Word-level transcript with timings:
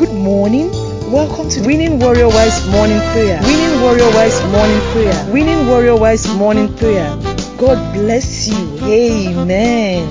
Good 0.00 0.14
morning. 0.14 0.70
Welcome 1.12 1.50
to 1.50 1.60
Winning 1.60 1.98
Warrior 1.98 2.28
Wives 2.28 2.66
Morning 2.70 2.98
Prayer. 3.12 3.38
Winning 3.42 3.82
Warrior 3.82 4.10
Wives 4.14 4.42
Morning 4.44 4.80
Prayer. 4.92 5.30
Winning 5.30 5.66
Warrior 5.68 5.96
Wives 5.96 6.26
Morning 6.36 6.74
Prayer. 6.78 7.14
God 7.58 7.92
bless 7.92 8.48
you. 8.48 8.78
Amen. 8.80 10.08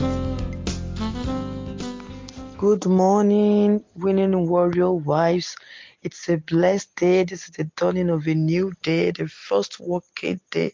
Good 2.60 2.86
morning, 2.86 3.84
winning 3.96 4.48
warrior 4.48 4.92
wives. 4.92 5.56
It's 6.04 6.30
a 6.30 6.38
blessed 6.38 6.96
day. 6.96 7.24
This 7.24 7.50
is 7.50 7.56
the 7.56 7.64
dawning 7.76 8.12
of 8.12 8.28
a 8.28 8.36
new 8.36 8.74
day, 8.84 9.10
the 9.10 9.28
first 9.28 9.80
working 9.80 10.40
day 10.52 10.72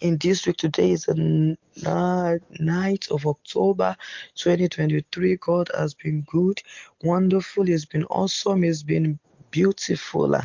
in 0.00 0.18
week. 0.46 0.56
Today 0.58 0.92
is 0.92 1.06
the 1.06 1.56
night 2.60 3.08
of 3.10 3.26
October 3.26 3.96
2023. 4.36 5.36
God 5.36 5.70
has 5.76 5.94
been 5.94 6.22
good, 6.22 6.60
wonderful. 7.02 7.64
He's 7.64 7.86
been 7.86 8.04
awesome. 8.04 8.62
He's 8.62 8.82
been 8.82 9.18
beautiful. 9.50 10.36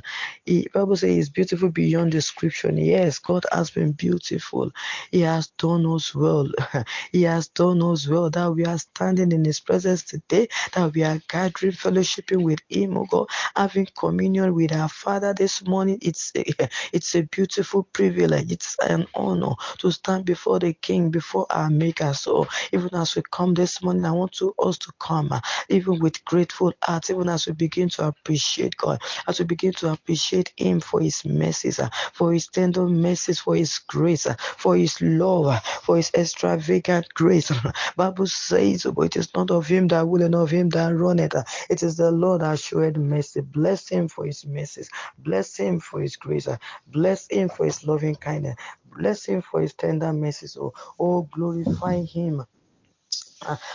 He, 0.45 0.67
Bible 0.73 0.97
says 0.97 1.11
he's 1.15 1.29
beautiful 1.29 1.69
beyond 1.69 2.11
description. 2.13 2.77
Yes, 2.77 3.19
God 3.19 3.45
has 3.51 3.71
been 3.71 3.93
beautiful. 3.93 4.71
He 5.11 5.21
has 5.21 5.47
done 5.59 5.85
us 5.87 6.15
well. 6.15 6.49
he 7.13 7.23
has 7.23 7.47
done 7.49 7.81
us 7.83 8.07
well 8.07 8.29
that 8.31 8.51
we 8.53 8.65
are 8.65 8.79
standing 8.79 9.31
in 9.31 9.45
his 9.45 9.59
presence 9.61 10.03
today, 10.03 10.47
that 10.73 10.93
we 10.93 11.03
are 11.03 11.21
gathering, 11.29 11.73
fellowshipping 11.73 12.43
with 12.43 12.59
him, 12.69 12.97
oh 12.97 13.05
God, 13.09 13.27
having 13.55 13.87
communion 13.97 14.53
with 14.55 14.73
our 14.73 14.89
Father 14.89 15.33
this 15.33 15.65
morning. 15.65 15.99
It's 16.01 16.31
a, 16.35 16.45
it's 16.93 17.15
a 17.15 17.23
beautiful 17.23 17.83
privilege. 17.93 18.51
It's 18.51 18.77
an 18.87 19.07
honor 19.15 19.53
to 19.79 19.91
stand 19.91 20.25
before 20.25 20.59
the 20.59 20.73
King, 20.73 21.11
before 21.11 21.47
our 21.51 21.69
Maker. 21.69 22.13
So 22.13 22.47
even 22.73 22.89
as 22.95 23.15
we 23.15 23.23
come 23.31 23.53
this 23.53 23.83
morning, 23.83 24.05
I 24.05 24.11
want 24.11 24.33
to 24.33 24.53
us 24.59 24.77
to 24.79 24.91
come, 24.99 25.31
uh, 25.31 25.39
even 25.69 25.99
with 25.99 26.23
grateful 26.25 26.73
hearts, 26.83 27.09
even 27.09 27.29
as 27.29 27.47
we 27.47 27.53
begin 27.53 27.89
to 27.89 28.07
appreciate 28.07 28.77
God, 28.77 28.92
as 29.27 29.39
we 29.39 29.45
begin 29.45 29.73
to 29.73 29.91
appreciate 29.91 30.53
Him 30.57 30.79
for 30.79 30.99
His 31.01 31.25
mercies, 31.25 31.79
uh, 31.79 31.89
for 32.13 32.33
His 32.33 32.47
tender 32.47 32.87
mercies, 32.87 33.39
for 33.39 33.55
His 33.55 33.79
grace, 33.79 34.25
uh, 34.25 34.35
for 34.39 34.75
His 34.75 35.01
love, 35.01 35.47
uh, 35.47 35.59
for 35.59 35.97
His 35.97 36.11
extravagant 36.13 37.13
grace. 37.13 37.51
Bible 37.95 38.27
says, 38.27 38.83
but 38.83 39.03
it 39.03 39.15
is 39.17 39.33
not 39.35 39.51
of 39.51 39.67
Him 39.67 39.87
that 39.89 40.07
will, 40.07 40.21
and 40.21 40.35
of 40.35 40.51
Him 40.51 40.69
that 40.69 40.95
runneth. 40.95 41.35
It 41.69 41.83
is 41.83 41.97
the 41.97 42.11
Lord 42.11 42.41
that 42.41 42.59
showed 42.59 42.97
mercy. 42.97 43.41
Bless 43.41 43.89
Him 43.89 44.07
for 44.07 44.25
His 44.25 44.45
mercies. 44.45 44.89
Bless 45.19 45.57
Him 45.57 45.79
for 45.79 46.01
His 46.01 46.15
grace. 46.15 46.47
Bless 46.87 47.27
Him 47.29 47.49
for 47.49 47.65
His 47.65 47.85
loving 47.85 48.15
kindness. 48.15 48.55
Bless 48.97 49.25
Him 49.25 49.41
for 49.41 49.61
His 49.61 49.73
tender 49.73 50.13
mercies. 50.13 50.57
Oh, 50.59 50.73
oh 50.99 51.23
glorify 51.31 52.03
Him 52.03 52.45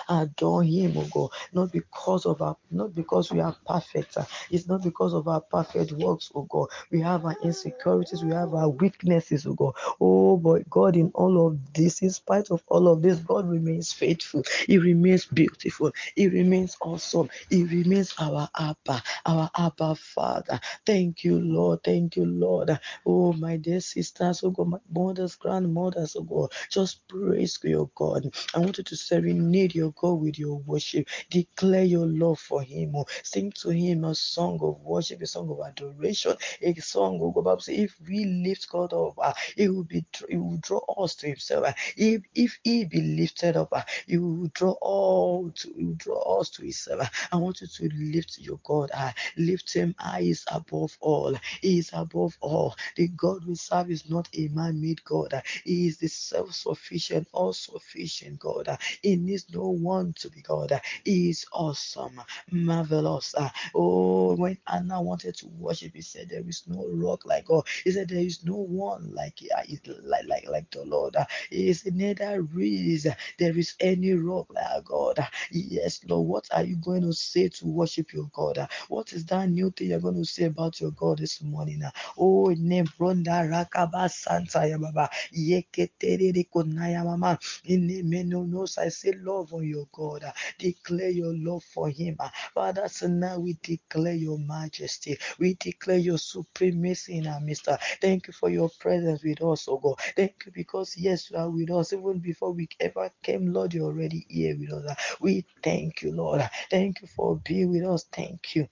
adore 0.08 0.64
him, 0.64 0.94
oh 0.96 1.08
God, 1.12 1.30
not 1.52 1.72
because 1.72 2.26
of 2.26 2.42
our, 2.42 2.56
not 2.70 2.94
because 2.94 3.32
we 3.32 3.40
are 3.40 3.56
perfect. 3.66 4.16
uh, 4.18 4.24
It's 4.50 4.68
not 4.68 4.82
because 4.82 5.14
of 5.14 5.28
our 5.28 5.40
perfect 5.42 5.92
works, 5.92 6.30
oh 6.34 6.42
God. 6.44 6.68
We 6.90 7.00
have 7.02 7.24
our 7.24 7.36
insecurities, 7.42 8.24
we 8.24 8.32
have 8.32 8.54
our 8.54 8.68
weaknesses, 8.70 9.46
oh 9.46 9.54
God. 9.54 9.74
Oh, 10.00 10.36
but 10.36 10.68
God, 10.70 10.96
in 10.96 11.10
all 11.14 11.46
of 11.46 11.74
this, 11.74 12.02
in 12.02 12.10
spite 12.10 12.50
of 12.50 12.62
all 12.68 12.88
of 12.88 13.02
this, 13.02 13.18
God 13.20 13.48
remains 13.48 13.92
faithful. 13.92 14.44
He 14.66 14.78
remains 14.78 15.26
beautiful. 15.26 15.92
He 16.16 16.28
remains 16.28 16.76
awesome. 16.82 17.30
He 17.50 17.64
remains 17.64 18.14
our 18.18 18.48
Abba, 18.58 19.02
our 19.26 19.50
Abba 19.56 19.94
Father. 19.96 20.60
Thank 20.86 21.24
you, 21.24 21.40
Lord. 21.40 21.80
Thank 21.84 22.16
you, 22.16 22.26
Lord. 22.26 22.70
Oh, 23.06 23.32
my 23.34 23.56
dear 23.56 23.80
sisters, 23.80 24.42
oh 24.44 24.50
God, 24.50 24.68
my 24.68 24.78
mothers, 24.92 25.36
grandmothers, 25.36 26.16
oh 26.16 26.22
God, 26.22 26.52
just 26.70 27.06
praise 27.08 27.58
your 27.64 27.90
God. 27.94 28.32
I 28.54 28.58
want 28.60 28.78
you 28.78 28.84
to 28.84 28.96
serenade 28.96 29.57
your 29.66 29.92
God 29.92 30.14
with 30.20 30.38
your 30.38 30.56
worship. 30.58 31.08
Declare 31.30 31.84
your 31.84 32.06
love 32.06 32.40
for 32.40 32.62
Him. 32.62 32.94
Sing 33.24 33.52
to 33.62 33.70
Him 33.70 34.04
a 34.04 34.14
song 34.14 34.58
of 34.62 34.80
worship, 34.82 35.22
a 35.22 35.26
song 35.26 35.50
of 35.50 35.60
adoration, 35.66 36.36
a 36.62 36.74
song 36.80 37.20
of 37.22 37.34
God. 37.44 37.62
If 37.68 37.96
we 38.08 38.24
lift 38.26 38.68
God 38.70 38.92
up, 38.94 39.14
uh, 39.18 39.34
He 39.56 39.68
will 39.68 39.84
be, 39.84 40.04
He 40.28 40.36
will 40.36 40.58
draw 40.58 40.80
us 41.04 41.16
to 41.16 41.28
Himself. 41.28 41.66
Uh, 41.66 41.72
if 41.96 42.22
if 42.34 42.58
He 42.64 42.84
be 42.86 43.00
lifted 43.02 43.56
up, 43.56 43.70
uh, 43.72 43.82
He 44.06 44.18
will 44.18 44.48
draw 44.54 44.72
all 44.82 45.50
to, 45.50 45.74
will 45.76 45.94
draw 45.94 46.40
us 46.40 46.50
to 46.50 46.62
Himself. 46.62 47.02
Uh, 47.02 47.06
I 47.32 47.36
want 47.36 47.60
you 47.62 47.68
to 47.68 47.90
lift 47.96 48.38
your 48.40 48.60
God. 48.64 48.90
Lift 49.36 49.74
Him. 49.74 49.94
He 50.18 50.30
is 50.30 50.44
above 50.52 50.96
all. 51.00 51.36
He 51.62 51.78
is 51.80 51.90
above 51.94 52.36
all. 52.40 52.76
The 52.96 53.08
God 53.08 53.44
we 53.46 53.56
serve 53.56 53.90
is 53.90 54.08
not 54.10 54.28
a 54.36 54.48
man-made 54.48 55.04
God. 55.04 55.34
He 55.64 55.88
is 55.88 55.98
the 55.98 56.08
self-sufficient, 56.08 57.28
all-sufficient 57.32 58.40
God. 58.40 58.68
Uh, 58.68 58.78
He 59.02 59.16
needs 59.46 59.56
no 59.56 59.70
one 59.70 60.12
to 60.14 60.30
be 60.30 60.42
God. 60.42 60.72
Uh, 60.72 60.80
He 61.04 61.30
is 61.30 61.46
awesome, 61.52 62.20
marvelous. 62.50 63.34
Uh, 63.36 63.50
Oh, 63.74 64.36
when 64.36 64.58
Anna 64.66 65.02
wanted 65.02 65.36
to 65.38 65.48
worship, 65.48 65.92
he 65.94 66.02
said, 66.02 66.30
There 66.30 66.44
is 66.48 66.64
no 66.66 66.86
rock 66.92 67.26
like 67.26 67.46
God. 67.46 67.66
He 67.84 67.92
said, 67.92 68.08
There 68.08 68.18
is 68.20 68.44
no 68.44 68.56
one 68.56 69.12
like 69.14 69.40
uh, 69.56 69.62
like 70.04 70.26
like, 70.28 70.48
like 70.48 70.70
the 70.72 70.84
Lord. 70.84 71.16
Uh, 71.16 71.26
He 71.50 71.72
said, 71.74 71.96
Neither 71.96 72.44
is 72.60 73.06
uh, 73.06 73.14
there 73.38 73.56
is 73.58 73.74
any 73.80 74.12
rock 74.14 74.48
like 74.54 74.84
God. 74.84 75.18
Uh, 75.20 75.26
Yes, 75.52 76.00
Lord, 76.08 76.28
what 76.28 76.48
are 76.52 76.64
you 76.64 76.76
going 76.76 77.02
to 77.02 77.12
say 77.14 77.48
to 77.48 77.66
worship 77.66 78.12
your 78.14 78.30
God? 78.32 78.58
Uh, 78.58 78.66
What 78.88 79.12
is 79.12 79.24
that 79.26 79.50
new 79.50 79.70
thing 79.72 79.90
you're 79.90 80.00
going 80.00 80.16
to 80.16 80.26
say 80.26 80.44
about 80.44 80.80
your 80.80 80.92
God 80.92 81.18
this 81.18 81.42
morning? 81.42 81.82
Uh, 81.84 81.90
Oh, 82.18 82.48
name 82.58 82.88
Ronda 82.98 83.30
Rakaba 83.48 84.10
Santa 84.10 84.60
Yababa. 84.60 85.08
Yeketerere 85.34 86.48
Konaya 86.50 87.04
Mama. 87.04 87.38
In 87.66 87.86
the 87.88 88.02
Menonos, 88.02 88.78
I 88.78 88.88
say 88.90 89.12
love 89.28 89.54
on 89.54 89.66
your 89.68 89.86
God. 89.92 90.24
Declare 90.58 91.10
your 91.10 91.34
love 91.36 91.64
for 91.64 91.90
him. 91.90 92.18
Father, 92.54 92.88
so 92.88 93.08
now 93.08 93.38
we 93.40 93.58
declare 93.62 94.14
your 94.14 94.38
majesty. 94.38 95.18
We 95.38 95.54
declare 95.54 95.98
your 95.98 96.18
supremacy 96.18 97.18
in 97.18 97.28
our 97.28 97.40
midst. 97.40 97.68
Thank 98.00 98.28
you 98.28 98.34
for 98.34 98.50
your 98.50 98.70
presence 98.80 99.24
with 99.24 99.42
us, 99.42 99.68
oh 99.68 99.78
God. 99.78 100.00
Thank 100.16 100.44
you 100.46 100.52
because, 100.52 100.96
yes, 100.96 101.30
you 101.30 101.38
are 101.38 101.50
with 101.50 101.70
us. 101.72 101.92
Even 101.94 102.20
before 102.20 102.52
we 102.52 102.68
ever 102.80 103.10
came, 103.22 103.52
Lord, 103.52 103.74
you're 103.74 103.86
already 103.86 104.26
here 104.28 104.56
with 104.58 104.72
us. 104.72 105.16
We 105.20 105.46
thank 105.62 106.02
you, 106.02 106.12
Lord. 106.14 106.48
Thank 106.70 107.02
you 107.02 107.08
for 107.08 107.38
being 107.44 107.70
with 107.72 107.84
us. 107.86 108.06
Thank 108.12 108.56
you. 108.56 108.68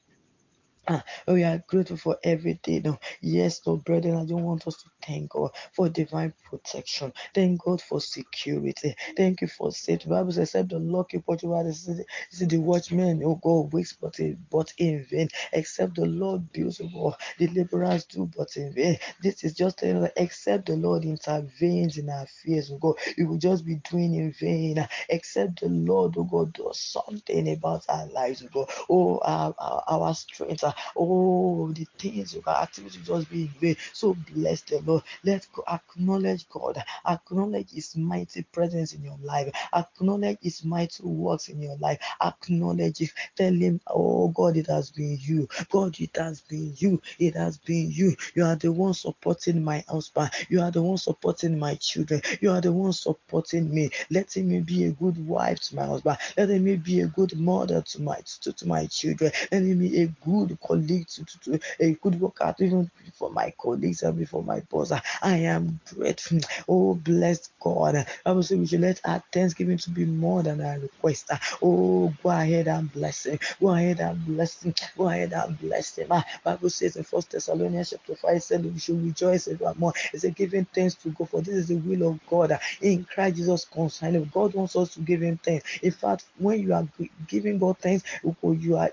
Ah, 0.86 1.02
we 1.28 1.44
are 1.44 1.64
grateful 1.66 1.96
for 1.96 2.18
everything. 2.24 2.98
Yes, 3.22 3.62
Lord, 3.66 3.84
brethren, 3.84 4.16
I 4.18 4.26
don't 4.26 4.44
want 4.44 4.66
us 4.66 4.76
to 4.82 4.90
thank 5.06 5.30
God 5.30 5.52
for 5.72 5.88
divine 5.88 6.34
protection. 6.50 7.12
Thank 7.34 7.62
God 7.62 7.80
for 7.80 8.00
security. 8.02 8.94
Thank 9.16 9.40
you 9.40 9.48
for 9.48 9.72
safety. 9.72 10.04
The 10.08 10.14
Bible 10.16 10.32
says, 10.32 10.48
except 10.50 10.70
the 10.70 10.78
Lord 10.78 11.08
keep 11.08 11.22
watch 11.26 11.42
over 11.44 11.64
the 11.64 11.72
city, 11.72 12.04
see 12.30 12.44
the 12.44 12.58
watchmen, 12.58 13.22
oh 13.24 13.36
God, 13.42 13.72
wakes 13.72 13.94
but 13.94 14.18
in, 14.20 14.38
but 14.50 14.72
in 14.78 15.04
vain. 15.10 15.28
Except 15.54 15.94
the 15.96 16.04
Lord 16.06 16.52
builds, 16.52 16.82
oh 16.82 16.90
God, 16.94 17.16
the 17.38 17.46
laborers 17.48 18.04
do 18.04 18.30
but 18.36 18.56
in 18.56 18.74
vain. 18.74 18.98
This 19.22 19.42
is 19.44 19.54
just 19.54 19.78
telling 19.78 20.04
us, 20.04 20.10
except 20.18 20.66
the 20.66 20.76
Lord 20.76 21.04
intervenes 21.04 21.96
in 21.98 22.10
our 22.10 22.24
affairs, 22.24 22.70
oh 22.72 22.78
God, 22.78 22.96
we 23.16 23.24
will 23.24 23.38
just 23.38 23.64
be 23.64 23.76
doing 23.90 24.14
in 24.16 24.32
vain. 24.32 24.86
Except 25.08 25.60
the 25.60 25.68
Lord, 25.70 26.14
oh 26.18 26.24
God, 26.24 26.52
does 26.52 26.78
something 26.80 27.50
about 27.52 27.84
our 27.88 28.06
lives, 28.08 28.44
oh 28.44 28.48
God. 28.52 28.70
Oh, 28.90 29.18
our, 29.24 29.54
our, 29.58 29.84
our 29.88 30.14
strength, 30.14 30.64
oh, 30.96 31.72
the 31.72 31.86
things, 31.98 32.36
oh 32.36 32.40
God, 32.40 32.62
activities 32.62 33.06
just 33.06 33.30
be 33.30 33.42
in 33.42 33.48
vain. 33.60 33.76
So 33.92 34.16
bless 34.34 34.62
the 34.62 34.80
Lord. 34.80 35.02
Let's 35.24 35.48
acknowledge 35.68 36.48
God. 36.48 36.82
Acknowledge 37.06 37.70
His 37.72 37.96
mighty 37.96 38.42
presence 38.44 38.92
in 38.94 39.02
your 39.04 39.18
life. 39.22 39.52
Acknowledge 39.74 40.38
His 40.42 40.64
mighty 40.64 41.02
works 41.04 41.48
in 41.48 41.60
your 41.62 41.76
life. 41.78 41.98
Acknowledge 42.22 43.00
it. 43.00 43.10
Tell 43.36 43.52
Him, 43.52 43.80
oh 43.88 44.28
God, 44.28 44.56
it 44.56 44.66
has 44.68 44.90
been 44.90 45.18
you. 45.20 45.48
God, 45.70 45.98
it 46.00 46.16
has 46.16 46.40
been 46.42 46.74
you. 46.76 47.00
It 47.18 47.34
has 47.36 47.58
been 47.58 47.90
you. 47.90 48.16
You 48.34 48.44
are 48.44 48.56
the 48.56 48.72
one 48.72 48.94
supporting 48.94 49.62
my 49.62 49.84
husband. 49.88 50.30
You 50.48 50.60
are 50.62 50.70
the 50.70 50.82
one 50.82 50.98
supporting 50.98 51.58
my 51.58 51.74
children. 51.76 52.22
You 52.40 52.50
are 52.52 52.60
the 52.60 52.72
one 52.72 52.92
supporting 52.92 53.72
me. 53.72 53.90
Let 54.10 54.36
me 54.36 54.60
be 54.60 54.84
a 54.84 54.90
good 54.92 55.26
wife 55.26 55.60
to 55.60 55.76
my 55.76 55.86
husband. 55.86 56.18
Let 56.36 56.48
me 56.48 56.76
be 56.76 57.00
a 57.00 57.06
good 57.06 57.38
mother 57.38 57.82
to 57.82 58.02
my 58.02 58.18
to, 58.42 58.52
to 58.52 58.68
my 58.68 58.86
children. 58.86 59.32
Let 59.52 59.62
me 59.62 60.02
a 60.02 60.06
good 60.24 60.58
colleague 60.66 61.08
to, 61.08 61.24
to, 61.44 61.60
a 61.80 61.92
good 61.94 62.20
worker 62.20 62.54
even 62.60 62.90
for 63.14 63.30
my 63.30 63.52
colleagues 63.60 64.02
and 64.02 64.18
before 64.18 64.42
my 64.44 64.60
boss. 64.62 64.92
I 65.22 65.36
am 65.38 65.80
grateful. 65.94 66.40
Oh, 66.68 66.94
bless 66.94 67.50
God. 67.60 68.06
I 68.26 68.32
will 68.32 68.42
say 68.44 68.56
we 68.56 68.66
should 68.66 68.82
let 68.82 69.00
our 69.04 69.22
thanksgiving 69.32 69.78
to 69.78 69.90
be 69.90 70.04
more 70.06 70.42
than 70.42 70.60
our 70.60 70.78
request. 70.78 71.30
Oh, 71.62 72.12
go 72.22 72.30
ahead 72.30 72.68
and 72.68 72.92
bless 72.92 73.26
him. 73.26 73.38
Go 73.60 73.70
ahead 73.70 74.00
and 74.00 74.24
bless 74.26 74.62
him. 74.62 74.74
Go 74.98 75.08
ahead 75.08 75.32
and 75.32 75.58
bless 75.60 75.98
him. 75.98 76.08
Ah, 76.10 76.24
Bible 76.44 76.70
says 76.70 76.96
in 76.96 77.04
First 77.04 77.30
Thessalonians 77.32 77.90
chapter 77.90 78.16
5, 78.16 78.42
said 78.42 78.64
we 78.72 78.78
should 78.80 79.04
rejoice 79.04 79.48
evermore. 79.48 79.94
It's 80.12 80.24
a 80.24 80.30
giving 80.30 80.66
thanks 80.66 80.94
to 80.96 81.10
God 81.10 81.30
for 81.30 81.42
this 81.42 81.54
is 81.56 81.68
the 81.68 81.76
will 81.76 82.10
of 82.10 82.20
God 82.28 82.58
in 82.82 83.04
Christ 83.04 83.36
Jesus 83.36 83.64
concerning. 83.66 84.30
God 84.32 84.54
wants 84.54 84.76
us 84.76 84.94
to 84.94 85.00
give 85.00 85.22
him 85.22 85.38
thanks. 85.42 85.78
In 85.82 85.92
fact, 85.92 86.24
when 86.38 86.60
you 86.60 86.74
are 86.74 86.86
giving 87.28 87.58
God 87.58 87.78
thanks, 87.78 88.04
you 88.24 88.76
are 88.76 88.90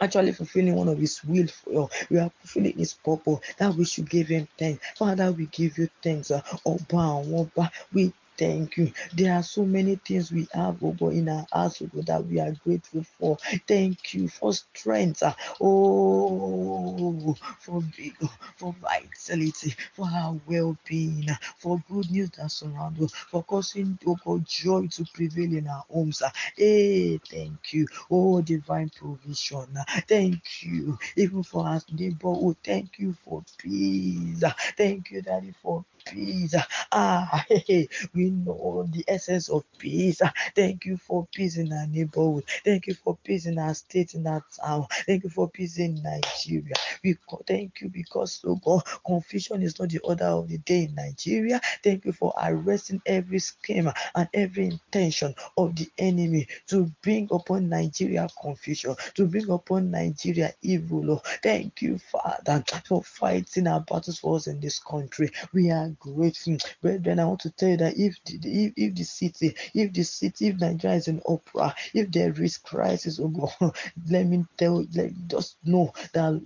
actually 0.00 0.32
fulfilling 0.32 0.74
one 0.74 0.88
of 0.88 0.98
his 0.98 1.22
will 1.24 1.46
for 1.46 1.70
you. 1.72 1.88
We 2.10 2.18
are 2.18 2.30
fulfilling 2.40 2.78
his 2.78 2.94
purpose 2.94 3.40
that 3.58 3.74
we 3.74 3.84
should 3.84 4.08
give 4.08 4.28
him 4.28 4.48
thanks. 4.58 4.84
Father, 4.96 5.32
we 5.32 5.46
give 5.46 5.78
you 5.78 5.88
thanks. 6.02 6.30
Oba, 6.30 7.22
Oba, 7.34 7.70
we 7.92 8.12
thank 8.42 8.78
you. 8.78 8.92
There 9.14 9.34
are 9.34 9.42
so 9.44 9.64
many 9.64 9.96
things 9.96 10.32
we 10.32 10.48
have, 10.54 10.76
oh 10.82 10.92
God, 10.92 11.14
in 11.14 11.28
our 11.30 11.46
hearts, 11.52 11.82
oh 11.82 11.88
God, 11.94 12.06
that 12.06 12.26
we 12.26 12.40
are 12.40 12.52
grateful 12.64 13.04
for. 13.18 13.38
Thank 13.68 14.14
you 14.14 14.28
for 14.28 14.54
strength. 14.54 15.22
ah. 15.24 15.36
Oh, 15.60 17.36
for 17.60 17.82
big, 17.96 18.16
for 18.56 18.74
vitality, 18.82 19.74
for 19.94 20.08
our 20.12 20.38
well-being, 20.46 21.26
ah, 21.30 21.38
for 21.58 21.82
good 21.90 22.10
news 22.10 22.30
that 22.32 22.50
surrounds 22.52 23.02
us, 23.02 23.12
for 23.14 23.44
causing, 23.44 23.98
oh 24.06 24.18
God, 24.24 24.46
joy 24.46 24.88
to 24.88 25.04
prevail 25.14 25.52
in 25.54 25.68
our 25.68 25.84
homes. 25.90 26.22
ah. 26.22 26.32
Hey, 26.56 27.18
thank 27.18 27.72
you. 27.74 27.86
Oh, 28.10 28.42
divine 28.42 28.90
provision. 28.90 29.68
Thank 30.08 30.64
you. 30.64 30.98
Even 31.16 31.42
for 31.44 31.66
our 31.66 31.82
neighborhood. 31.92 32.56
Thank 32.64 32.98
you 32.98 33.14
for 33.24 33.44
peace. 33.58 34.44
Thank 34.76 35.10
you, 35.12 35.22
Daddy, 35.22 35.54
for 35.62 35.84
peace. 36.06 36.54
Ah, 36.92 37.46
we 38.14 38.30
know 38.30 38.88
the 38.92 39.04
essence 39.08 39.48
of 39.50 39.64
peace. 39.78 40.20
Thank 40.54 40.86
you 40.86 40.96
for 40.98 41.26
peace 41.34 41.58
in 41.58 41.72
our 41.72 41.86
neighborhood. 41.86 42.44
Thank 42.64 42.88
you 42.88 42.94
for 42.94 43.18
peace 43.24 43.46
in 43.46 43.58
our 43.58 43.74
state, 43.74 44.14
in 44.14 44.26
our 44.26 44.44
town. 44.64 44.86
Thank 45.06 45.24
you 45.24 45.30
for 45.30 45.50
peace 45.50 45.78
in 45.78 46.02
Nigeria. 46.02 46.74
We 47.04 47.16
thank 47.46 47.80
you 47.82 47.90
because, 47.90 48.42
oh 48.46 48.56
God, 48.56 48.82
confusion 49.06 49.62
is 49.62 49.78
not 49.80 49.90
the 49.90 50.00
order 50.00 50.26
of 50.26 50.48
the 50.48 50.58
day 50.58 50.84
in 50.84 50.94
Nigeria. 50.96 51.60
Thank 51.84 52.06
you 52.06 52.12
for 52.12 52.34
arresting 52.42 53.02
every 53.06 53.40
scheme 53.40 53.90
and 54.14 54.28
every 54.34 54.66
intention 54.66 55.34
of 55.58 55.76
the 55.76 55.88
enemy 55.98 56.48
to 56.68 56.92
bring 57.02 57.28
upon 57.32 57.70
Nigeria 57.70 58.28
confusion, 58.40 58.96
to 59.14 59.26
bring 59.26 59.50
upon 59.50 59.90
Nigeria 59.92 60.54
evil. 60.62 61.22
Thank 61.42 61.82
you, 61.82 61.98
Father, 61.98 62.64
for 62.86 63.02
fighting 63.04 63.68
our 63.68 63.80
battles 63.82 64.20
for 64.20 64.36
us 64.36 64.48
in 64.48 64.60
this 64.60 64.80
country. 64.80 65.30
We 65.54 65.70
are 65.72 65.91
grateful. 66.00 66.56
Brethren, 66.82 67.20
I 67.20 67.26
want 67.26 67.40
to 67.42 67.50
tell 67.50 67.70
you 67.70 67.78
that 67.78 67.98
if 67.98 68.16
the, 68.24 68.66
if, 68.66 68.72
if 68.76 68.94
the 68.94 69.04
city, 69.04 69.56
if 69.74 69.92
the 69.92 70.02
city, 70.04 70.48
if 70.48 70.60
Nigeria 70.60 70.96
is 70.98 71.08
an 71.08 71.22
opera, 71.26 71.74
if 71.94 72.10
there 72.12 72.32
is 72.42 72.58
crisis, 72.58 73.20
oh 73.20 73.28
God, 73.28 73.76
let 74.10 74.26
me 74.26 74.44
tell, 74.58 74.84
let 74.94 75.12
just 75.28 75.58
know 75.64 75.92
that 76.14 76.42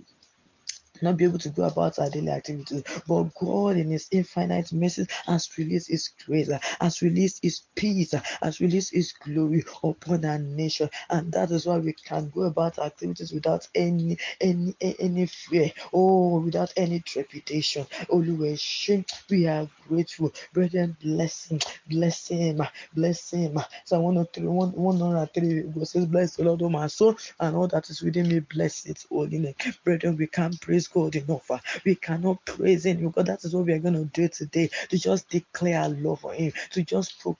not 1.03 1.17
be 1.17 1.25
able 1.25 1.39
to 1.39 1.49
go 1.49 1.63
about 1.63 1.99
our 1.99 2.09
daily 2.09 2.29
activities. 2.29 2.83
But 3.07 3.33
God, 3.35 3.77
in 3.77 3.91
His 3.91 4.07
infinite 4.11 4.73
mercy, 4.73 5.07
has 5.25 5.49
released 5.57 5.89
His 5.89 6.09
grace, 6.25 6.51
has 6.81 7.01
released 7.01 7.39
His 7.43 7.61
peace, 7.75 8.13
has 8.41 8.59
released 8.61 8.93
His 8.93 9.13
glory 9.13 9.63
upon 9.83 10.25
our 10.25 10.39
nation, 10.39 10.89
and 11.09 11.31
that 11.33 11.51
is 11.51 11.65
why 11.65 11.77
we 11.77 11.93
can 11.93 12.29
go 12.29 12.43
about 12.43 12.79
activities 12.79 13.31
without 13.33 13.67
any 13.75 14.17
any 14.41 14.75
any 14.81 15.25
fear, 15.27 15.71
oh, 15.93 16.39
without 16.39 16.73
any 16.77 16.99
trepidation. 17.01 17.85
Oluwaseun, 18.11 19.05
we 19.29 19.47
are 19.47 19.69
grateful, 19.87 20.33
brethren. 20.53 20.97
Bless 21.03 21.47
Him, 21.49 21.59
bless 21.89 22.27
Him, 22.27 22.61
bless 22.95 23.31
Him. 23.31 23.59
Psalm 23.85 24.03
103, 24.03 24.45
103 24.47 25.63
God 25.63 25.87
says, 25.87 26.05
Bless 26.05 26.35
the 26.35 26.43
Lord, 26.43 26.61
O 26.61 26.69
my 26.69 26.87
soul, 26.87 27.17
and 27.39 27.55
all 27.55 27.67
that 27.69 27.89
is 27.89 28.01
within 28.01 28.27
me, 28.29 28.39
bless 28.39 28.85
its 28.85 29.05
holy 29.09 29.39
name. 29.39 29.55
Brethren, 29.83 30.17
we 30.17 30.27
can't 30.27 30.59
praise 30.61 30.86
God 30.89 31.15
enough. 31.15 31.51
uh, 31.51 31.59
We 31.85 31.95
cannot 31.95 32.45
praise 32.45 32.85
Him 32.85 33.07
because 33.07 33.25
that 33.25 33.43
is 33.45 33.55
what 33.55 33.65
we 33.65 33.73
are 33.73 33.79
going 33.79 33.95
to 33.95 34.05
do 34.05 34.27
today 34.29 34.69
to 34.89 34.97
just 34.99 35.29
declare 35.29 35.89
love 35.89 36.21
for 36.21 36.33
Him, 36.33 36.53
to 36.71 36.83
just 36.83 37.19
proclaim 37.21 37.37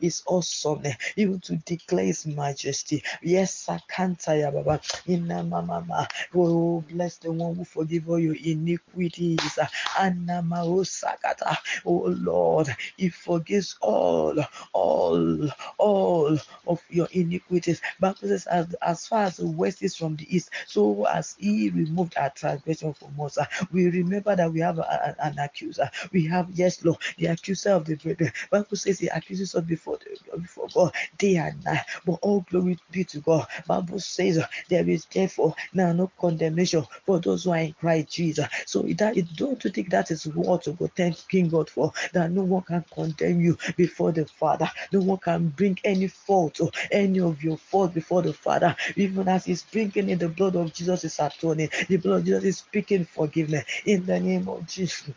His 0.00 0.22
awesomeness, 0.28 0.96
even 1.16 1.40
to 1.40 1.56
declare 1.58 2.06
His 2.06 2.26
majesty. 2.26 3.02
Yes, 3.22 3.66
Sakantaya 3.68 4.52
Baba. 4.52 4.80
Inna 5.06 5.42
mama. 5.44 6.08
Oh, 6.34 6.82
bless 6.90 7.18
the 7.18 7.32
one 7.32 7.56
who 7.56 7.64
forgive 7.64 8.08
all 8.10 8.18
your 8.18 8.36
iniquities. 8.44 9.58
Anna 9.98 10.42
Mao 10.42 10.64
oh, 10.66 10.76
Sakata. 10.82 11.56
Oh 11.86 12.06
Lord, 12.18 12.68
He 12.96 13.08
forgives 13.10 13.76
all, 13.82 14.36
all, 14.72 15.48
all 15.78 16.38
of 16.66 16.82
your 16.90 17.08
iniquities. 17.12 17.82
Bible 18.00 18.16
says, 18.22 18.46
as, 18.46 18.74
as 18.82 19.06
far 19.06 19.24
as 19.24 19.38
the 19.38 19.46
west 19.46 19.82
is 19.82 19.96
from 19.96 20.16
the 20.16 20.36
east, 20.36 20.50
so 20.66 21.06
as 21.06 21.36
He 21.38 21.70
removed 21.70 22.16
our 22.18 22.30
transgression 22.30 22.94
from 22.94 23.20
us. 23.20 23.38
We 23.72 23.90
remember 23.90 24.36
that 24.36 24.52
we 24.52 24.60
have 24.60 24.78
a- 24.78 25.16
a- 25.18 25.26
an 25.26 25.38
accuser. 25.38 25.90
We 26.12 26.26
have, 26.28 26.48
yes, 26.54 26.84
Lord, 26.84 26.98
the 27.18 27.26
accuser 27.28 27.72
of 27.72 27.86
the 27.86 27.96
brethren. 27.96 28.32
Bible 28.50 28.76
says 28.76 28.98
He 29.00 29.08
accuses 29.20 29.54
us 29.54 29.64
before 29.64 29.98
the, 29.98 30.38
before 30.38 30.66
God 30.72 30.92
day 31.18 31.36
and 31.36 31.62
night. 31.64 31.84
But 32.04 32.18
all 32.22 32.40
glory 32.50 32.78
be 32.90 33.04
to 33.04 33.20
God. 33.20 33.46
Bible 33.66 34.00
says 34.00 34.38
uh, 34.38 34.46
there 34.68 34.88
is 34.88 35.04
therefore 35.06 35.54
now 35.72 35.92
no 35.92 36.10
condemnation 36.20 36.86
for 37.04 37.20
those 37.20 37.44
who 37.44 37.50
are 37.50 37.58
in 37.58 37.72
Christ 37.74 38.08
Jesus. 38.10 38.46
So 38.66 38.82
that 38.82 39.16
don't 39.36 39.62
you 39.64 39.70
think 39.70 39.90
that 39.90 40.10
is 40.10 40.24
what 40.26 40.62
to 40.64 40.72
go 40.72 40.88
thank 40.88 41.16
King 41.28 41.48
God 41.48 41.68
for? 41.68 41.92
That 42.12 42.30
no 42.30 42.42
one 42.42 42.62
can 42.62 42.84
condemn 42.92 43.40
you 43.40 43.58
before 43.76 44.12
the 44.12 44.26
Father. 44.26 44.70
No 44.92 45.00
one 45.00 45.18
can 45.18 45.48
bring 45.48 45.78
any 45.84 46.08
fault 46.08 46.60
or 46.60 46.70
any 46.90 47.20
of 47.20 47.42
your 47.42 47.56
fault 47.56 47.94
before 47.94 48.22
the 48.22 48.32
Father. 48.32 48.74
Even 48.96 49.28
as 49.28 49.44
He's 49.44 49.62
bringing 49.62 50.08
in 50.08 50.18
the 50.18 50.28
blood 50.28 50.56
of 50.56 50.72
Jesus 50.72 51.04
is 51.04 51.18
atoning. 51.18 51.70
The 51.88 51.96
blood 51.96 52.20
of 52.20 52.24
Jesus 52.24 52.44
is 52.44 52.58
speaking 52.58 53.04
forgiveness 53.04 53.64
in 53.84 54.06
the 54.06 54.18
name 54.18 54.48
of 54.48 54.66
Jesus. 54.66 55.10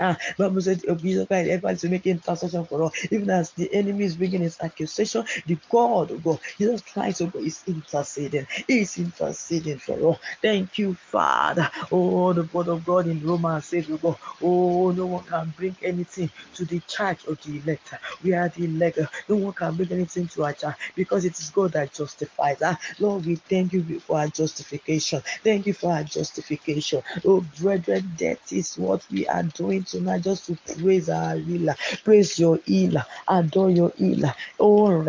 Ah, 0.00 0.16
Bible 0.38 0.58
of 0.58 1.02
Jesus 1.02 1.26
Christ, 1.28 1.50
ever 1.50 1.74
to 1.74 2.10
intercession 2.10 2.64
for 2.66 2.84
us, 2.84 2.92
even 3.10 3.30
as 3.30 3.52
the 3.52 3.72
enemy 3.74 4.04
is 4.04 4.16
bringing 4.16 4.42
his 4.42 4.58
accusation, 4.60 5.24
the 5.46 5.58
God 5.70 6.10
of 6.10 6.24
God, 6.24 6.38
Jesus 6.58 6.82
Christ 6.82 7.20
of 7.22 7.32
God 7.32 7.42
is 7.44 7.62
interceding. 7.66 8.46
He 8.66 8.80
is 8.80 8.98
interceding 8.98 9.78
for 9.78 10.12
us. 10.12 10.18
Thank 10.42 10.78
you, 10.78 10.94
Father. 10.94 11.70
Oh, 11.92 12.32
the 12.32 12.44
word 12.52 12.68
of 12.68 12.84
God 12.84 13.06
in 13.08 13.26
Romans 13.26 13.66
says, 13.66 13.88
oh 13.90 13.96
God, 13.98 14.16
oh, 14.42 14.90
no 14.92 15.06
one 15.06 15.24
can 15.24 15.52
bring 15.56 15.76
anything 15.82 16.30
to 16.54 16.64
the 16.64 16.80
charge 16.80 17.24
of 17.26 17.42
the 17.42 17.58
elect. 17.60 17.94
We 18.22 18.34
are 18.34 18.48
the 18.48 18.66
elect. 18.66 18.98
No 19.28 19.36
one 19.36 19.52
can 19.54 19.74
bring 19.76 19.92
anything 19.92 20.28
to 20.28 20.44
our 20.44 20.52
charge 20.52 20.76
because 20.94 21.24
it 21.24 21.38
is 21.38 21.50
God 21.50 21.72
that 21.72 21.92
justifies. 21.92 22.58
Ah, 22.62 22.78
Lord, 23.00 23.26
we 23.26 23.36
thank 23.36 23.72
you 23.72 24.00
for 24.00 24.18
our 24.18 24.28
justification. 24.28 25.22
Thank 25.44 25.66
you 25.66 25.74
for 25.74 25.92
our 25.92 26.04
justification. 26.04 27.02
Oh, 27.24 27.44
brethren, 27.60 28.12
that 28.18 28.40
is 28.52 28.76
what 28.78 29.04
we 29.10 29.26
are 29.28 29.42
doing 29.44 29.84
tonight 29.88 30.22
just 30.22 30.46
to 30.46 30.58
praise 30.80 31.08
our 31.10 31.36
healer, 31.36 31.76
praise 32.04 32.38
your 32.38 32.58
healer, 32.66 33.04
adore 33.28 33.70
your 33.70 33.92
healer. 33.96 34.34
Oh, 34.60 35.02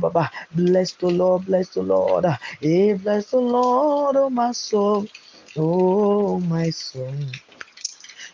baba. 0.00 0.30
Bless 0.54 0.92
the 0.92 1.08
Lord, 1.08 1.46
bless 1.46 1.70
the 1.70 1.82
Lord. 1.82 2.26
Hey, 2.60 2.94
bless 2.94 3.30
the 3.32 3.38
Lord, 3.40 4.16
oh 4.16 4.30
my 4.30 4.52
soul. 4.52 5.06
Oh, 5.56 6.40
my 6.40 6.70
soul. 6.70 7.14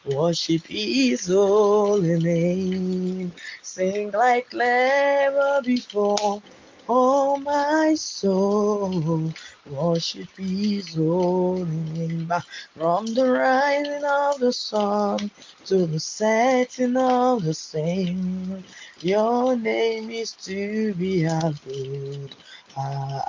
Worship 0.07 0.67
His 0.67 1.29
holy 1.29 2.21
name. 2.21 3.33
Sing 3.63 4.11
like 4.13 4.53
never 4.53 5.63
before. 5.65 6.43
Oh, 6.89 7.39
my 7.39 7.95
soul. 7.97 9.33
Worship 9.71 10.29
His 10.37 10.95
holy 10.97 11.65
name. 11.67 12.33
From 12.77 13.07
the 13.15 13.31
rising 13.31 14.05
of 14.05 14.41
the 14.41 14.53
sun 14.53 15.31
to 15.67 15.87
the 15.87 16.01
setting 16.01 16.97
of 16.97 17.45
the 17.45 17.55
same. 17.55 18.65
Your 19.01 19.57
name 19.57 20.11
is 20.11 20.33
to 20.47 20.95
be 20.95 21.21
hallowed. 21.23 22.35
Hallowed. 22.77 23.27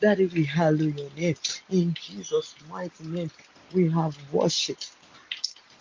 Daddy, 0.00 0.26
we 0.26 0.44
hallow 0.44 0.76
your 0.76 1.10
name 1.16 1.36
in 1.70 1.94
Jesus' 1.94 2.54
mighty 2.70 3.04
name 3.04 3.30
we 3.74 3.90
have 3.90 4.16
worshipped. 4.32 4.90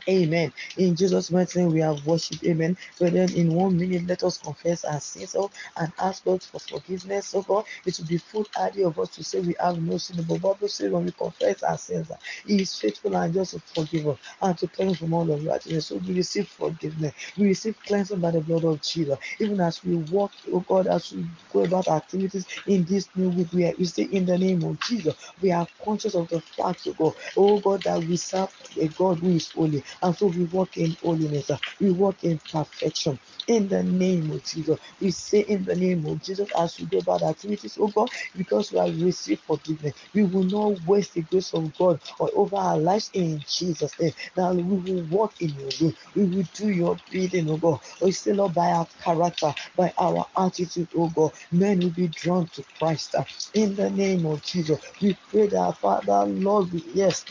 Amen. 0.10 0.54
In 0.78 0.96
Jesus' 0.96 1.32
mighty 1.32 1.60
name, 1.62 1.74
we 1.74 1.82
have 1.82 2.06
worshipped. 2.06 2.44
Amen. 2.46 2.78
So 2.96 3.10
then, 3.10 3.32
in 3.34 3.54
one 3.54 3.78
minute, 3.78 4.08
let 4.08 4.24
us 4.24 4.38
confess 4.40 4.86
our 4.86 5.00
sins 5.02 5.36
oh, 5.38 5.52
and 5.78 5.92
ask 6.00 6.26
God 6.26 6.44
for 6.44 6.60
forgiveness. 6.60 7.34
Oh 7.36 7.44
God, 7.44 7.66
it 7.86 7.98
will 8.00 8.08
be 8.08 8.18
foolhardy 8.18 8.84
of 8.84 9.00
us 9.00 9.10
to 9.12 9.24
say 9.24 9.40
we 9.42 9.56
have 9.60 9.82
no 9.82 9.98
sin. 9.98 10.24
But 10.28 10.42
Bible 10.42 10.68
says 10.68 10.92
when 10.92 11.06
we 11.06 11.12
confess 11.12 11.64
our 11.64 11.78
sins, 11.78 12.12
He 12.46 12.62
is 12.64 12.76
faithful 12.80 13.16
and 13.16 13.34
just 13.34 13.52
to 13.54 13.60
forgive 13.62 14.08
us 14.10 14.20
and 14.42 14.58
to 14.58 14.68
cleanse 14.68 15.00
from 15.00 15.14
all 15.14 15.32
unrighteousness. 15.32 15.88
So 15.88 15.98
we 15.98 16.16
receive 16.16 16.48
forgiveness. 16.50 17.14
We 17.38 17.48
receive 17.48 17.78
cleansing 17.86 18.20
by 18.20 18.32
the 18.32 18.42
blood 18.42 18.66
of 18.66 18.82
Jesus. 18.82 19.18
Even 19.40 19.62
as 19.62 19.84
we 19.84 19.96
walk, 19.98 20.32
oh 20.52 20.62
God, 20.62 20.88
as 20.88 21.14
we 21.14 21.26
go 21.54 21.62
about 21.64 21.88
activities 21.90 22.46
in 22.68 22.86
this 22.86 23.10
new 23.16 23.30
week, 23.30 23.54
we, 23.54 23.66
are, 23.66 23.74
say 23.86 24.04
in 24.04 24.26
the 24.26 24.38
name 24.38 24.64
of 24.64 24.80
Jesus, 24.82 25.16
we 25.42 25.52
are 25.52 25.68
conscious 25.84 26.16
of 26.16 26.30
the 26.30 26.42
fact, 26.42 26.88
oh 26.88 26.94
God, 26.94 27.14
oh 27.38 27.60
God, 27.60 27.84
that 27.84 28.00
we 28.04 28.18
serve 28.18 28.50
a 28.80 28.88
God 28.90 29.20
who 29.20 29.30
is 29.30 29.52
holy. 29.52 29.84
And 30.04 30.16
so 30.16 30.28
we 30.28 30.46
walk 30.46 30.78
in 30.78 30.92
holiness. 31.04 31.50
uh, 31.52 31.58
We 31.80 31.92
walk 31.92 32.24
in 32.24 32.40
perfection. 32.52 33.20
In 33.48 33.68
the 33.70 33.84
name 33.84 34.32
of 34.32 34.44
Jesus. 34.46 34.80
We 35.02 35.12
say 35.12 35.42
in 35.42 35.66
the 35.66 35.76
name 35.76 36.06
of 36.08 36.22
Jesus 36.24 36.50
as 36.58 36.80
we 36.80 36.86
go 36.88 37.00
about 37.00 37.24
activities, 37.24 37.78
oh 37.80 37.88
God, 37.90 38.10
because 38.38 38.72
we 38.72 38.80
have 38.80 39.02
received 39.02 39.42
forgiveness. 39.44 39.94
We 40.14 40.24
will 40.26 40.44
not 40.46 40.82
waste 40.86 41.16
the 41.16 41.24
grace 41.24 41.54
of 41.54 41.78
God 41.78 42.00
over 42.20 42.56
our 42.58 42.78
lives 42.78 43.12
in 43.14 43.40
Jesus' 43.48 44.00
name. 44.00 44.14
Now 44.38 44.54
we 44.54 44.64
will 44.64 45.04
walk 45.06 45.42
in 45.42 45.50
your 45.52 45.70
will. 45.82 45.94
We 46.16 46.26
will 46.26 46.46
do 46.54 46.70
your 46.70 46.98
bidding, 47.12 47.50
oh 47.50 47.58
God. 47.58 47.80
We 48.02 48.12
say, 48.12 48.34
Lord, 48.34 48.54
by 48.56 48.72
our 48.72 48.88
character, 49.04 49.54
by 49.76 49.94
our 49.98 50.26
attitude, 50.38 50.90
oh 50.98 51.10
God, 51.10 51.32
men 51.52 51.80
will 51.80 51.90
be 51.92 52.08
drawn 52.10 52.48
to 52.50 52.64
Christ. 52.80 53.16
uh, 53.16 53.24
In 53.54 53.76
the 53.76 53.90
name 53.90 54.26
of 54.26 54.44
Jesus, 54.44 54.80
we 55.02 55.18
pray 55.30 55.48
that 55.48 55.78
Father, 55.80 56.26
Lord, 56.26 56.70
yes, 56.94 57.26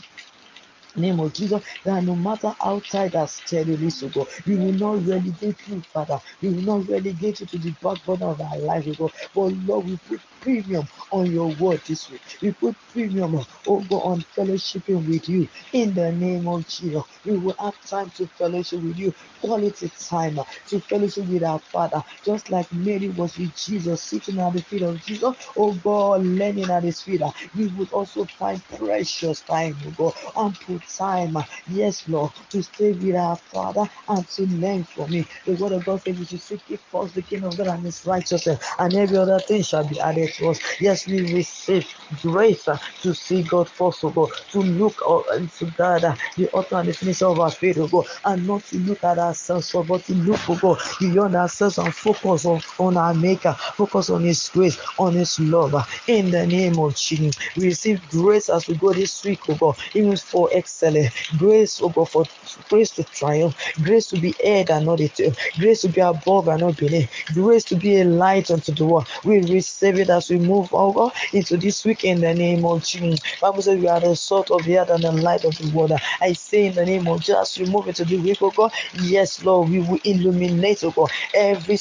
name 1.00 1.20
of 1.20 1.34
Jesus, 1.34 1.64
that 1.84 2.04
no 2.04 2.16
matter 2.16 2.54
how 2.60 2.80
tight 2.80 3.16
our 3.16 3.28
schedule 3.28 3.82
is, 3.82 4.04
oh 4.04 4.28
we 4.46 4.56
will 4.56 4.72
not 4.74 5.06
relegate 5.06 5.56
you, 5.68 5.82
Father. 5.92 6.20
We 6.42 6.50
will 6.50 6.62
not 6.80 6.88
relegate 6.88 7.40
you 7.40 7.46
to 7.46 7.58
the 7.58 7.72
backbone 7.82 8.22
of 8.22 8.40
our 8.40 8.58
life, 8.58 8.86
oh 8.88 8.94
God. 8.94 9.12
But 9.34 9.54
Lord, 9.66 9.86
we 9.86 9.98
put 10.08 10.20
premium 10.40 10.86
on 11.10 11.30
your 11.32 11.48
word 11.54 11.80
this 11.86 12.10
week. 12.10 12.22
We 12.42 12.52
put 12.52 12.76
premium, 12.92 13.36
oh 13.66 13.80
God, 13.82 14.02
on 14.02 14.20
fellowshipping 14.36 15.06
with 15.08 15.28
you 15.28 15.48
in 15.72 15.94
the 15.94 16.12
name 16.12 16.48
of 16.48 16.66
Jesus. 16.68 17.04
We 17.24 17.36
will 17.36 17.56
have 17.60 17.80
time 17.86 18.10
to 18.12 18.26
fellowship 18.26 18.82
with 18.82 18.98
you, 18.98 19.14
quality 19.40 19.90
time 20.00 20.38
to 20.68 20.80
fellowship 20.80 21.26
with 21.28 21.44
our 21.44 21.58
Father, 21.58 22.02
just 22.24 22.50
like 22.50 22.72
Mary 22.72 23.08
was 23.10 23.38
with 23.38 23.54
Jesus, 23.56 24.02
sitting 24.02 24.38
at 24.40 24.52
the 24.54 24.62
feet 24.62 24.82
of 24.82 25.02
Jesus, 25.04 25.34
oh 25.56 25.74
God, 25.74 26.24
learning 26.24 26.70
at 26.70 26.84
his 26.84 27.02
feet. 27.02 27.22
We 27.56 27.68
would 27.68 27.92
also 27.92 28.24
find 28.24 28.62
precious 28.78 29.42
time, 29.42 29.76
oh 29.86 29.90
God, 29.98 30.14
ample 30.36 30.80
time, 30.96 31.36
yes, 31.68 32.08
Lord, 32.08 32.32
to 32.50 32.62
stay 32.62 32.92
with 32.92 33.16
our 33.16 33.36
Father 33.36 33.88
and 34.08 34.26
to 34.28 34.42
learn 34.56 34.84
from 34.84 35.10
me. 35.10 35.26
The 35.46 35.54
word 35.54 35.72
of 35.72 35.84
God 35.84 36.02
says 36.02 36.18
we 36.18 36.24
should 36.26 36.40
seek 36.42 36.62
first 36.90 37.14
the 37.14 37.22
kingdom 37.22 37.50
of 37.50 37.58
God 37.58 37.68
and 37.68 37.84
his 37.84 38.06
righteousness, 38.06 38.60
and 38.78 38.94
every 38.94 39.18
other 39.18 39.40
thing 39.40 39.62
shall 39.62 39.84
be 39.88 40.00
added 40.00 40.29
us. 40.42 40.60
Yes, 40.80 41.06
we 41.06 41.20
receive 41.34 41.86
grace 42.22 42.68
uh, 42.68 42.78
to 43.02 43.14
see 43.14 43.42
God 43.42 43.68
first, 43.68 44.04
oh 44.04 44.10
God, 44.10 44.30
to 44.50 44.60
look 44.60 44.96
uh, 45.08 45.20
into 45.36 45.66
God, 45.76 46.04
uh, 46.04 46.14
the 46.36 46.50
author 46.52 46.76
and 46.80 46.88
the 46.88 46.92
finisher 46.94 47.26
of 47.26 47.40
our 47.40 47.50
faith, 47.50 47.78
oh 47.78 47.88
God, 47.88 48.06
and 48.24 48.46
not 48.46 48.64
to 48.64 48.78
look 48.80 49.02
at 49.04 49.18
ourselves, 49.18 49.72
but 49.88 50.04
to 50.04 50.14
look, 50.14 50.40
oh 50.48 50.56
God, 50.60 50.78
beyond 51.00 51.36
ourselves 51.36 51.78
and 51.78 51.94
focus 51.94 52.44
on, 52.46 52.60
on 52.78 52.96
our 52.96 53.14
Maker, 53.14 53.54
focus 53.76 54.10
on 54.10 54.22
His 54.22 54.48
grace, 54.50 54.78
on 54.98 55.14
His 55.14 55.38
love. 55.40 55.74
uh, 55.74 55.84
In 56.06 56.30
the 56.30 56.46
name 56.46 56.78
of 56.78 56.96
Jesus, 56.96 57.36
we 57.56 57.66
receive 57.66 58.00
grace 58.10 58.48
as 58.48 58.68
we 58.68 58.74
go 58.76 58.92
this 58.92 59.24
week, 59.24 59.40
oh 59.48 59.54
God, 59.56 59.76
even 59.94 60.16
for 60.16 60.48
excellence, 60.52 61.12
grace, 61.38 61.80
oh 61.82 61.88
God, 61.90 62.08
for 62.08 62.24
grace 62.68 62.90
to 62.92 63.04
triumph, 63.04 63.56
grace 63.82 64.08
to 64.08 64.18
be 64.20 64.34
head 64.42 64.70
and 64.70 64.86
not 64.86 65.00
a 65.00 65.34
grace 65.58 65.82
to 65.82 65.88
be 65.88 66.00
above 66.00 66.48
and 66.48 66.60
not 66.60 66.76
beneath, 66.76 67.10
grace 67.34 67.64
to 67.64 67.76
be 67.76 68.00
a 68.00 68.04
light 68.04 68.50
unto 68.50 68.72
the 68.72 68.84
world. 68.84 69.06
We 69.24 69.40
receive 69.40 69.98
it 69.98 70.10
as 70.10 70.19
we 70.28 70.38
move 70.38 70.72
over 70.74 71.10
into 71.32 71.56
this 71.56 71.84
week 71.84 72.04
in 72.04 72.20
the 72.20 72.34
name 72.34 72.64
of 72.64 72.84
Jesus. 72.84 73.20
Bible 73.40 73.62
says 73.62 73.78
we 73.78 73.88
are 73.88 74.00
the 74.00 74.14
salt 74.16 74.50
of 74.50 74.64
the 74.64 74.78
earth 74.78 74.90
and 74.90 75.02
the 75.02 75.12
light 75.12 75.44
of 75.44 75.56
the 75.56 75.70
world. 75.74 75.92
I 76.20 76.32
say 76.32 76.66
in 76.66 76.74
the 76.74 76.84
name 76.84 77.06
of 77.08 77.20
Jesus, 77.22 77.58
we 77.58 77.66
move 77.66 77.88
into 77.88 78.04
the 78.04 78.18
week, 78.18 78.38
oh 78.42 78.50
God. 78.50 78.72
Yes, 79.00 79.42
Lord, 79.44 79.70
we 79.70 79.80
will 79.80 80.00
illuminate, 80.04 80.84
oh 80.84 80.90
God, 80.90 81.10
every 81.34 81.76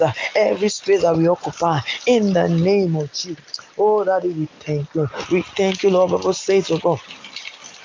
uh, 0.00 0.12
every 0.36 0.68
space 0.68 1.02
that 1.02 1.16
we 1.16 1.28
occupy 1.28 1.80
in 2.06 2.32
the 2.32 2.48
name 2.48 2.96
of 2.96 3.12
Jesus. 3.12 3.60
Oh, 3.76 4.04
Daddy, 4.04 4.30
we 4.30 4.46
thank 4.60 4.94
you. 4.94 5.08
We 5.30 5.42
thank 5.42 5.82
you, 5.82 5.90
Lord. 5.90 6.12
Bible 6.12 6.32
says, 6.32 6.70
oh 6.70 6.78
God. 6.78 7.00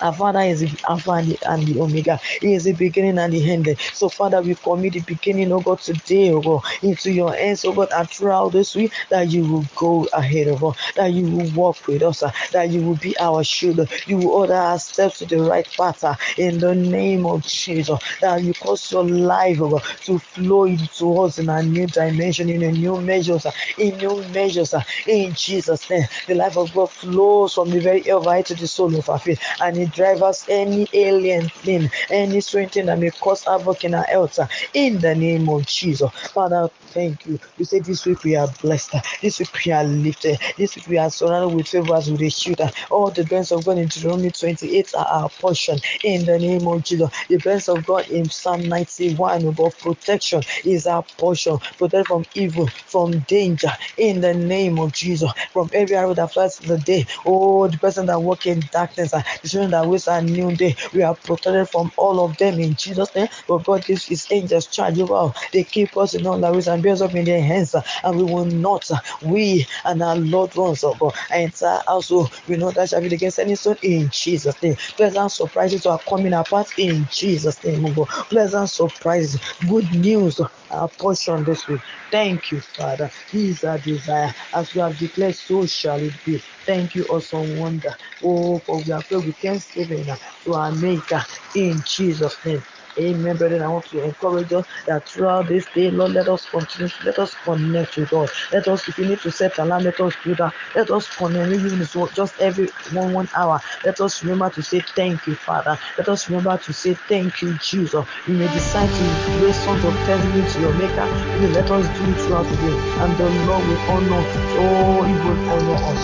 Our 0.01 0.13
Father 0.13 0.41
is 0.41 0.61
the 0.61 0.71
Alpha 0.89 1.11
and 1.11 1.27
the, 1.29 1.39
and 1.51 1.63
the 1.67 1.81
Omega. 1.81 2.17
He 2.41 2.55
is 2.55 2.65
the 2.65 2.73
beginning 2.73 3.17
and 3.19 3.33
the 3.33 3.51
end. 3.51 3.67
So, 3.93 4.09
Father, 4.09 4.41
we 4.41 4.55
commit 4.55 4.93
the 4.93 5.01
beginning, 5.01 5.51
oh 5.51 5.61
God, 5.61 5.79
today, 5.81 6.31
oh 6.31 6.41
God, 6.41 6.63
into 6.83 7.11
your 7.11 7.33
hands, 7.33 7.65
oh 7.65 7.73
God, 7.73 7.89
and 7.93 8.09
throughout 8.09 8.51
this 8.51 8.75
week, 8.75 8.93
that 9.09 9.29
you 9.29 9.45
will 9.47 9.65
go 9.75 10.07
ahead 10.13 10.47
of 10.47 10.63
us, 10.63 10.77
that 10.95 11.13
you 11.13 11.29
will 11.29 11.49
walk 11.55 11.87
with 11.87 12.03
us, 12.03 12.23
uh, 12.23 12.31
that 12.53 12.69
you 12.69 12.81
will 12.83 12.97
be 12.97 13.17
our 13.19 13.43
shield, 13.43 13.79
you 14.07 14.17
will 14.17 14.29
order 14.31 14.53
our 14.55 14.79
steps 14.79 15.19
to 15.19 15.25
the 15.25 15.41
right 15.41 15.67
path, 15.77 16.03
uh, 16.03 16.15
in 16.37 16.59
the 16.59 16.75
name 16.75 17.25
of 17.25 17.43
Jesus, 17.43 17.99
that 18.21 18.43
you 18.43 18.53
cause 18.55 18.91
your 18.91 19.05
life, 19.05 19.59
oh 19.61 19.69
God, 19.71 19.83
to 20.05 20.19
flow 20.19 20.65
into 20.65 21.19
us 21.21 21.39
in 21.39 21.49
a 21.49 21.63
new 21.63 21.87
dimension, 21.87 22.49
in 22.49 22.63
a 22.63 22.71
new 22.71 23.01
measures, 23.01 23.45
uh, 23.45 23.51
in 23.77 23.97
new 23.97 24.23
measures, 24.29 24.73
uh, 24.73 24.83
in 25.07 25.33
Jesus' 25.35 25.89
name. 25.89 26.03
The 26.27 26.35
life 26.35 26.57
of 26.57 26.73
God 26.73 26.91
flows 26.91 27.53
from 27.55 27.69
the 27.71 27.79
very 27.79 28.03
Elvite 28.03 28.45
to 28.47 28.55
the 28.55 28.67
soul 28.67 28.95
of 28.97 29.09
our 29.09 29.19
faith, 29.19 29.41
and 29.61 29.77
it 29.87 29.93
drives 29.93 30.21
us 30.21 30.45
any 30.49 30.87
alien 30.93 31.49
thing, 31.49 31.89
any 32.09 32.41
strange 32.41 32.73
thing 32.73 32.87
that 32.87 32.99
may 32.99 33.09
cause 33.11 33.45
havoc 33.45 33.83
in 33.85 33.93
our 33.95 34.03
health. 34.03 34.39
In 34.73 34.99
the 34.99 35.15
name 35.15 35.49
of 35.49 35.65
Jesus, 35.65 36.11
Father, 36.33 36.69
thank 36.87 37.25
you. 37.25 37.39
You 37.57 37.65
say 37.65 37.79
this 37.79 38.05
week 38.05 38.23
we 38.23 38.35
are 38.35 38.47
blessed, 38.61 38.95
this 39.21 39.39
week 39.39 39.49
we 39.65 39.71
are 39.71 39.83
lifted, 39.83 40.39
this 40.57 40.75
week 40.75 40.87
we 40.87 40.97
are 40.97 41.09
surrounded 41.09 41.49
with 41.55 41.67
favors 41.67 42.11
with 42.11 42.21
a 42.21 42.29
shield. 42.29 42.61
All 42.91 43.11
the 43.11 43.23
best 43.25 43.51
of 43.51 43.65
God 43.65 43.77
in 43.77 43.87
Deuteronomy 43.87 44.31
28 44.31 44.93
are 44.95 45.07
our 45.07 45.29
portion. 45.29 45.79
In 46.03 46.25
the 46.25 46.39
name 46.39 46.67
of 46.67 46.83
Jesus, 46.83 47.09
the 47.29 47.37
best 47.37 47.69
of 47.69 47.85
God 47.85 48.07
in 48.09 48.29
Psalm 48.29 48.61
91 48.67 49.45
about 49.45 49.77
protection 49.79 50.41
is 50.65 50.87
our 50.87 51.03
portion. 51.17 51.57
Protect 51.77 52.07
from 52.07 52.25
evil, 52.35 52.67
from 52.67 53.19
danger. 53.21 53.69
In 53.97 54.21
the 54.21 54.33
name 54.33 54.79
of 54.79 54.93
Jesus, 54.93 55.31
from 55.53 55.69
every 55.73 55.95
arrow 55.95 56.13
that 56.13 56.33
flies 56.33 56.57
the 56.59 56.77
day. 56.79 57.05
Oh, 57.25 57.67
the 57.67 57.77
person 57.77 58.05
that 58.07 58.19
walk 58.19 58.45
in 58.47 58.61
darkness, 58.71 59.11
the 59.11 59.23
children 59.47 59.71
that 59.71 59.76
waits 59.85 60.07
a 60.07 60.21
new 60.21 60.55
day. 60.55 60.75
We 60.93 61.03
are 61.03 61.15
protected 61.15 61.69
from 61.69 61.91
all 61.97 62.23
of 62.25 62.37
them 62.37 62.59
in 62.59 62.75
Jesus' 62.75 63.13
name. 63.15 63.27
But 63.47 63.65
God 63.65 63.85
gives 63.85 64.05
His 64.05 64.27
angels 64.31 64.67
charge 64.67 64.99
over 64.99 65.15
us. 65.15 65.49
They 65.53 65.63
keep 65.63 65.95
us 65.97 66.15
in 66.15 66.25
all 66.25 66.43
our 66.43 66.53
ways 66.53 66.67
and 66.67 66.81
bear 66.81 66.93
us 66.93 67.01
up 67.01 67.15
in 67.15 67.25
their 67.25 67.41
hands, 67.41 67.75
and 68.03 68.17
we 68.17 68.23
will 68.23 68.45
not. 68.45 68.89
We 69.21 69.65
and 69.85 70.01
our 70.01 70.15
loved 70.15 70.55
ones, 70.55 70.83
oh 70.83 70.95
God, 70.95 71.13
our 71.31 71.37
entire 71.39 71.81
household, 71.87 72.29
oh, 72.33 72.39
we 72.47 72.57
know 72.57 72.71
that 72.71 72.89
shall 72.89 73.01
be 73.01 73.13
against 73.13 73.39
any 73.39 73.55
stone 73.55 73.77
in 73.81 74.09
Jesus' 74.11 74.61
name. 74.61 74.75
Pleasant 74.97 75.31
surprises 75.31 75.85
are 75.85 75.99
coming 76.07 76.33
apart 76.33 76.67
in 76.77 77.07
Jesus' 77.09 77.63
name, 77.63 77.85
oh 77.85 77.93
God. 77.93 78.07
Pleasant 78.29 78.69
surprises, 78.69 79.39
good 79.67 79.91
news, 79.93 80.39
our 80.71 80.89
portion 80.99 81.43
this 81.43 81.67
week. 81.67 81.81
Thank 82.11 82.51
you, 82.51 82.61
Father. 82.61 83.09
This 83.31 83.57
is 83.59 83.63
our 83.63 83.79
desire. 83.79 84.33
As 84.53 84.73
you 84.75 84.81
have 84.81 84.97
declared, 84.97 85.35
so 85.35 85.65
shall 85.65 86.01
it 86.01 86.13
be. 86.25 86.41
Thank 86.67 86.95
you, 86.95 87.05
awesome 87.05 87.59
wonder. 87.59 87.95
Oh, 88.23 88.59
for 88.59 88.83
we 88.83 88.93
are 88.93 89.03
filled 89.03 89.27
with 89.27 89.37
thanksgiving 89.39 90.05
to 90.05 90.55
our 90.55 90.73
Maker 90.73 91.23
in 91.55 91.83
Jesus' 91.87 92.37
name. 92.45 92.63
Amen, 92.99 93.37
brethren. 93.37 93.61
I 93.61 93.67
want 93.69 93.85
to 93.87 94.03
encourage 94.03 94.51
us 94.53 94.65
that 94.87 95.07
throughout 95.07 95.47
this 95.47 95.65
day, 95.67 95.91
Lord, 95.91 96.13
let 96.13 96.27
us 96.27 96.49
continue, 96.49 96.89
let 97.05 97.19
us 97.19 97.35
connect 97.43 97.97
with 97.97 98.09
God. 98.09 98.29
Let 98.51 98.67
us, 98.67 98.87
if 98.87 98.97
you 98.97 99.05
need 99.05 99.19
to 99.21 99.31
set 99.31 99.57
alarm, 99.59 99.83
let 99.83 99.99
us 99.99 100.15
do 100.23 100.35
that. 100.35 100.53
Let 100.75 100.89
us 100.91 101.15
connect, 101.15 101.51
even 101.51 101.85
just 102.13 102.39
every 102.41 102.67
one 102.93 103.13
one 103.13 103.29
hour. 103.35 103.59
Let 103.83 104.01
us 104.01 104.23
remember 104.23 104.49
to 104.51 104.63
say 104.63 104.81
thank 104.81 105.27
you, 105.27 105.35
Father. 105.35 105.77
Let 105.97 106.09
us 106.09 106.29
remember 106.29 106.57
to 106.57 106.73
say 106.73 106.95
thank 106.95 107.41
you, 107.41 107.53
Jesus. 107.55 108.05
We 108.27 108.33
may 108.35 108.47
decide 108.47 108.89
to 108.89 109.45
raise 109.45 109.57
songs 109.63 109.83
of 109.85 109.95
thanksgiving 110.05 110.45
to 110.51 110.59
your 110.61 110.73
Maker. 110.73 111.07
Please 111.37 111.55
let 111.55 111.71
us 111.71 111.87
do 111.97 112.11
it 112.11 112.17
throughout 112.21 112.43
the 112.45 112.55
day, 112.57 112.77
and 113.01 113.17
the 113.17 113.29
Lord 113.47 113.65
will 113.67 113.81
honor. 113.91 114.23
Oh, 114.59 115.03
He 115.03 115.13
will 115.13 115.49
honor 115.49 115.79
us. 115.85 116.01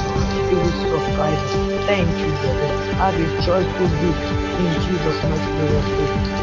He 0.49 0.55
will 0.55 0.99
surprise 0.99 1.39
us. 1.39 1.85
Thank 1.85 2.09
you, 2.19 2.31
brother. 2.41 2.71
Have 3.01 3.15
a 3.15 3.41
joyful 3.41 3.87
week 4.01 4.21
in 4.59 4.73
Jesus' 4.81 5.23
mighty 5.23 5.53
name. 5.53 6.42